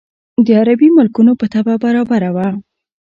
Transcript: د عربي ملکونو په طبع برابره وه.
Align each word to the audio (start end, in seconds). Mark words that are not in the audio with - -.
د 0.45 0.47
عربي 0.59 0.89
ملکونو 0.97 1.31
په 1.39 1.45
طبع 1.53 1.75
برابره 1.85 2.29
وه. 2.35 2.47